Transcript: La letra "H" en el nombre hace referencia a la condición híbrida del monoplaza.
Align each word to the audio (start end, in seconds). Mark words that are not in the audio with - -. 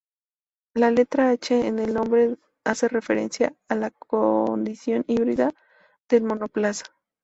La 0.73 0.89
letra 0.89 1.29
"H" 1.29 1.51
en 1.67 1.77
el 1.77 1.93
nombre 1.93 2.35
hace 2.63 2.87
referencia 2.87 3.53
a 3.69 3.75
la 3.75 3.91
condición 3.91 5.05
híbrida 5.07 5.51
del 6.09 6.23
monoplaza. 6.23 6.85